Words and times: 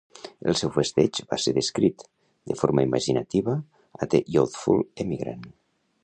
El 0.51 0.55
seu 0.59 0.69
festeig 0.77 1.17
va 1.33 1.37
ser 1.43 1.51
descrit, 1.57 2.05
de 2.51 2.57
forma 2.61 2.85
imaginativa, 2.87 3.55
a 4.05 4.09
"The 4.15 4.23
Youthful 4.37 4.83
Emigrant". 5.05 5.45